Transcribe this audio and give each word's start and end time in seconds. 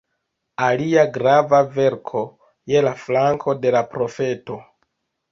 Alia 0.67 1.01
grava 1.17 1.59
verko: 1.75 2.23
"Je 2.71 2.81
la 2.87 2.93
flanko 3.01 3.55
de 3.67 3.75
la 3.77 3.83
profeto. 3.93 4.57